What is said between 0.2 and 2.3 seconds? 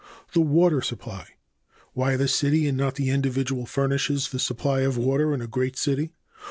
7. The water supply. a. Why the